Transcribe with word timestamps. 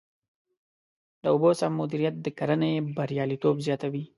د 1.21 1.23
اوبو 1.33 1.49
سم 1.59 1.71
مدیریت 1.81 2.15
د 2.21 2.27
کرنې 2.37 2.71
بریالیتوب 2.95 3.55
زیاتوي. 3.65 4.03